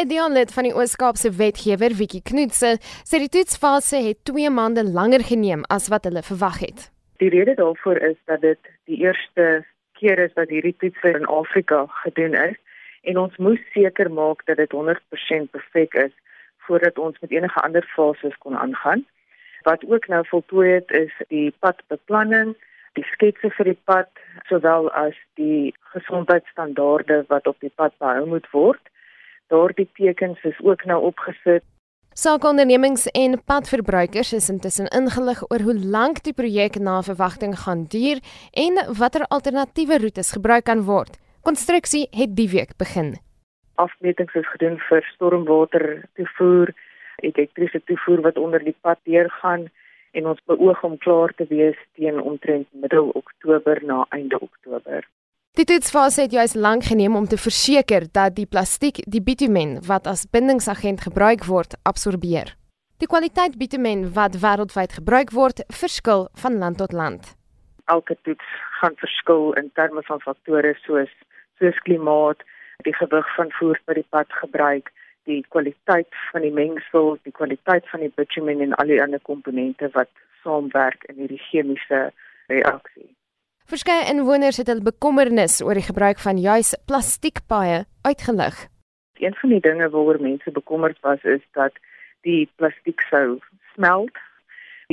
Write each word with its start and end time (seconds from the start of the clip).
'n 0.00 0.08
Dianlid 0.08 0.52
van 0.56 0.64
die 0.64 0.72
Oos-Kaapse 0.72 1.30
wetgewer, 1.36 1.92
Wiekie 1.98 2.22
Knoetse, 2.24 2.78
sê 3.04 3.18
die 3.20 3.28
toetsfase 3.28 3.98
het 4.00 4.24
2 4.24 4.48
maande 4.50 4.84
langer 4.88 5.20
geneem 5.20 5.64
as 5.68 5.88
wat 5.92 6.06
hulle 6.08 6.22
verwag 6.24 6.58
het. 6.64 6.86
Die 7.20 7.28
rede 7.28 7.54
daarvoor 7.54 7.96
is 7.96 8.16
dat 8.24 8.40
dit 8.40 8.58
die 8.88 8.96
eerste 9.04 9.66
keer 10.00 10.18
is 10.18 10.32
dat 10.34 10.48
hierdie 10.48 10.76
toets 10.78 11.02
in 11.02 11.26
Afrika 11.26 11.84
gedoen 12.04 12.32
is 12.34 12.56
en 13.02 13.18
ons 13.18 13.36
moes 13.36 13.60
seker 13.74 14.08
maak 14.10 14.40
dat 14.46 14.56
dit 14.56 14.72
100% 14.72 15.50
perfek 15.50 15.94
is 15.94 16.14
voordat 16.64 16.98
ons 16.98 17.18
met 17.20 17.30
enige 17.30 17.60
ander 17.60 17.84
fases 17.94 18.38
kon 18.38 18.56
aangaan. 18.56 19.04
Wat 19.68 19.84
ook 19.84 20.08
nou 20.08 20.22
voltooi 20.26 20.70
het 20.70 20.90
is 20.90 21.12
die 21.28 21.52
padbeplanning, 21.58 22.56
die 22.96 23.04
sketse 23.12 23.50
vir 23.58 23.70
die 23.74 23.80
pad, 23.84 24.08
sowel 24.48 24.88
as 24.90 25.20
die 25.34 25.74
gesondheidsstandaarde 25.92 27.24
wat 27.28 27.46
op 27.46 27.60
die 27.60 27.72
pad 27.74 27.92
behou 27.98 28.26
moet 28.26 28.48
word. 28.56 28.80
Daardie 29.52 29.88
tekens 29.92 30.42
is 30.48 30.60
ook 30.64 30.84
nou 30.84 31.02
opgesit. 31.10 31.64
Saakondernemings 32.12 33.06
en 33.10 33.36
padverbruikers 33.44 34.32
is 34.32 34.48
intussen 34.52 34.88
ingelig 34.98 35.42
oor 35.48 35.64
hoe 35.66 35.76
lank 35.96 36.22
die 36.24 36.32
projek 36.36 36.78
na 36.80 36.94
verwagting 37.04 37.52
gaan 37.64 37.84
duur 37.94 38.20
en 38.64 38.80
watter 38.98 39.26
alternatiewe 39.28 39.98
roetes 40.04 40.32
gebruik 40.36 40.64
kan 40.70 40.84
word. 40.88 41.20
Konstruksie 41.44 42.06
het 42.16 42.36
die 42.36 42.48
week 42.48 42.76
begin. 42.80 43.14
Afmetings 43.74 44.34
is 44.40 44.48
gedoen 44.54 44.78
vir 44.88 45.04
stormwater 45.12 45.86
toevoer, 46.16 46.72
elektriese 47.20 47.80
toevoer 47.84 48.24
wat 48.28 48.40
onder 48.40 48.64
die 48.64 48.76
pad 48.80 49.00
deurgaan 49.08 49.68
en 50.12 50.28
ons 50.32 50.44
beoog 50.48 50.84
om 50.84 50.98
klaar 50.98 51.32
te 51.36 51.48
wees 51.48 51.76
teen 51.96 52.20
omtrent 52.20 52.68
middel 52.72 53.12
Oktober 53.20 53.84
na 53.84 54.06
einde 54.16 54.40
Oktober. 54.40 55.04
Die 55.52 55.66
toetsfase 55.68 56.22
het 56.22 56.32
juis 56.32 56.54
lank 56.54 56.86
geneem 56.88 57.16
om 57.16 57.26
te 57.28 57.36
verseker 57.36 58.06
dat 58.12 58.32
die 58.38 58.46
plastiek 58.48 59.02
die 59.14 59.20
bitumen 59.20 59.74
wat 59.84 60.06
as 60.08 60.22
bindingsagent 60.36 61.04
gebruik 61.04 61.44
word, 61.44 61.76
absorbeer. 61.90 62.54
Die 63.04 63.08
kwaliteit 63.14 63.58
bitumen 63.60 64.06
wat 64.16 64.38
wêreldwyd 64.40 64.96
gebruik 64.96 65.34
word, 65.36 65.60
verskil 65.82 66.24
van 66.44 66.56
land 66.64 66.80
tot 66.80 66.96
land. 66.96 67.34
Elke 67.92 68.16
toets 68.24 68.56
gaan 68.80 68.96
verskil 69.04 69.52
in 69.60 69.68
terme 69.76 70.00
van 70.08 70.24
faktore 70.24 70.72
soos 70.86 71.12
soos 71.60 71.84
klimaat, 71.84 72.40
die 72.88 72.96
gewig 72.96 73.36
van 73.36 73.52
voer 73.60 73.84
vir 73.84 74.00
die 74.00 74.08
pad 74.08 74.32
gebruik, 74.40 74.88
die 75.28 75.42
kwaliteit 75.52 76.22
van 76.32 76.48
die 76.48 76.56
mengsel, 76.64 77.18
die 77.28 77.36
kwaliteit 77.36 77.84
van 77.92 78.00
die 78.00 78.14
bitumen 78.16 78.64
en 78.64 78.72
al 78.80 78.88
die 78.88 79.02
ander 79.04 79.20
komponente 79.20 79.92
wat 79.92 80.08
saamwerk 80.40 81.04
in 81.12 81.26
hierdie 81.26 81.44
chemiese 81.50 82.06
reaksie. 82.48 83.12
Verskeie 83.72 84.04
inwoners 84.12 84.58
het 84.60 84.68
hul 84.68 84.82
bekommernis 84.84 85.54
oor 85.64 85.78
die 85.78 85.86
gebruik 85.86 86.18
van 86.20 86.36
juis 86.36 86.74
plastiekpaaie 86.90 87.78
uitgelig. 88.04 88.58
Een 89.16 89.32
van 89.38 89.54
die 89.54 89.60
dinge 89.64 89.86
waaroor 89.94 90.18
mense 90.20 90.52
bekommerd 90.52 90.98
was 91.00 91.24
is 91.24 91.40
dat 91.56 91.78
die 92.28 92.50
plastiek 92.60 93.00
sou 93.08 93.38
smelt. 93.72 94.20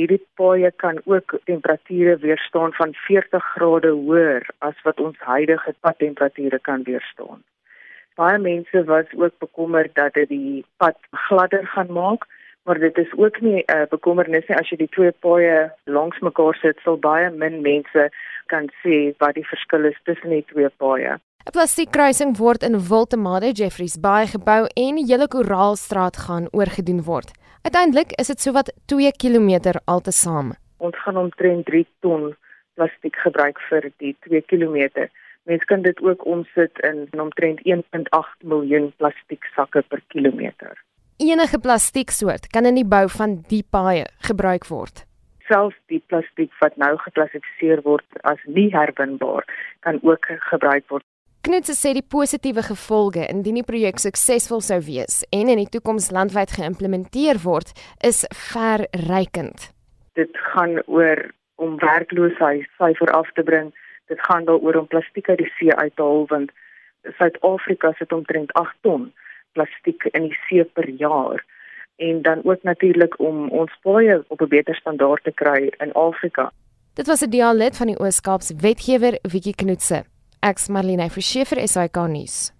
Hierdie 0.00 0.22
paaie 0.40 0.70
kan 0.80 1.02
ook 1.04 1.36
temperature 1.44 2.16
weerstaan 2.24 2.72
van 2.78 2.96
40 3.04 3.50
grade 3.52 3.92
hoër 3.92 4.48
as 4.64 4.80
wat 4.88 5.00
ons 5.00 5.20
huidige 5.28 5.74
padtemperature 5.84 6.60
kan 6.70 6.88
weerstaan. 6.88 7.44
Baie 8.16 8.38
mense 8.38 8.84
was 8.88 9.12
ook 9.12 9.36
bekommerd 9.44 9.92
dat 9.94 10.16
dit 10.16 10.32
die 10.32 10.64
pad 10.80 10.96
gladder 11.28 11.66
gaan 11.66 11.92
maak, 11.92 12.24
maar 12.64 12.78
dit 12.78 12.98
is 12.98 13.12
ook 13.16 13.40
nie 13.40 13.62
'n 13.66 13.76
uh, 13.76 13.86
bekommernis 13.90 14.46
nie 14.48 14.58
as 14.58 14.68
jy 14.70 14.76
die 14.76 14.94
twee 14.96 15.12
paaie 15.12 15.72
langs 15.84 16.18
mekaar 16.20 16.54
sit, 16.54 16.78
sal 16.84 16.96
baie 16.96 17.30
min 17.30 17.62
mense 17.62 18.10
kan 18.46 18.68
sê 18.82 19.14
wat 19.18 19.34
die 19.34 19.46
verskil 19.46 19.84
is 19.84 20.00
tussen 20.04 20.30
die 20.30 20.44
twee 20.44 20.68
paaie. 20.68 21.18
'n 21.46 21.52
Plastiekkruising 21.52 22.36
word 22.36 22.62
in 22.62 22.76
Wiltemade, 22.88 23.52
Jeffreys 23.52 23.96
Bay 24.00 24.26
gebou 24.26 24.62
en 24.76 24.94
die 24.94 25.08
hele 25.10 25.28
Koraalstraat 25.28 26.16
gaan 26.16 26.48
oorgedoen 26.52 27.02
word. 27.02 27.30
Uiteindelik 27.62 28.12
is 28.20 28.26
dit 28.26 28.40
sowat 28.40 28.72
2 28.86 29.12
km 29.12 29.50
altesaam. 29.84 30.52
Ons 30.76 30.96
gaan 31.02 31.16
omtrent 31.16 31.66
3 31.66 31.86
ton 32.00 32.36
plastiek 32.74 33.16
gebruik 33.16 33.58
vir 33.68 33.90
die 33.96 34.16
2 34.28 34.42
km. 34.52 35.08
Mens 35.48 35.64
kan 35.64 35.82
dit 35.82 36.00
ook 36.02 36.26
omsit 36.26 36.78
in 36.78 37.08
omtrent 37.20 37.60
1.8 37.64 38.46
miljoen 38.52 38.92
plastiek 38.96 39.44
sakke 39.56 39.82
per 39.88 40.00
kilometer. 40.08 40.76
Enige 41.20 41.58
plastieksoort 41.60 42.46
kan 42.48 42.64
in 42.64 42.78
die 42.78 42.86
bou 42.88 43.04
van 43.12 43.32
die 43.48 43.60
paaie 43.76 44.06
gebruik 44.24 44.64
word. 44.72 45.02
Selfs 45.44 45.76
die 45.92 46.00
plastiek 46.08 46.48
wat 46.62 46.78
nou 46.80 46.94
geklassifiseer 47.02 47.82
word 47.84 48.22
as 48.30 48.40
nie 48.46 48.70
herwinbaar, 48.72 49.44
kan 49.84 49.98
ook 50.00 50.30
gebruik 50.48 50.86
word. 50.88 51.04
Knutse 51.44 51.76
sê 51.76 51.92
die 51.92 52.06
positiewe 52.16 52.64
gevolge 52.64 53.26
indien 53.28 53.60
die 53.60 53.66
projek 53.68 54.00
suksesvol 54.00 54.64
sou 54.64 54.80
wees 54.88 55.20
en 55.28 55.52
in 55.52 55.60
die 55.60 55.68
toekoms 55.76 56.08
landwyd 56.16 56.56
geïmplementeer 56.56 57.42
word, 57.44 57.76
is 58.00 58.24
verrykend. 58.48 59.68
Dit 60.16 60.32
gaan 60.54 60.80
oor 60.86 61.26
om 61.60 61.76
werkloosheid 61.84 62.64
syfer 62.80 63.12
af 63.12 63.28
te 63.36 63.44
bring 63.44 63.74
dit 64.08 64.20
gaan 64.24 64.48
daaroor 64.48 64.80
om 64.80 64.88
plastiek 64.88 65.28
uit 65.28 65.44
die 65.44 65.52
see 65.58 65.74
uit 65.76 65.96
te 65.96 66.02
haal 66.02 66.24
want 66.32 66.56
Suid-Afrika 67.18 67.92
sit 67.98 68.12
omtrent 68.12 68.52
8 68.56 68.72
ton 68.86 69.10
plastiek 69.52 70.04
in 70.12 70.22
die 70.28 70.36
see 70.48 70.64
per 70.64 70.88
jaar 70.88 71.44
en 71.96 72.22
dan 72.22 72.40
ook 72.44 72.62
natuurlik 72.62 73.18
om 73.20 73.48
ons 73.48 73.72
paaie 73.82 74.24
op 74.28 74.40
'n 74.40 74.48
beter 74.48 74.74
standaard 74.74 75.24
te 75.24 75.32
kry 75.32 75.72
in 75.78 75.92
Afrika. 75.92 76.50
Dit 76.94 77.06
was 77.06 77.22
'n 77.22 77.30
dialog 77.30 77.76
van 77.76 77.86
die 77.86 77.98
Oos-Kaapse 77.98 78.54
wetgewer 78.56 79.18
Wiekie 79.22 79.54
Knoetse. 79.54 80.04
Ek's 80.40 80.68
Marlene 80.68 81.10
Verschiefer, 81.10 81.68
SAK 81.68 81.96
nuus. 82.08 82.52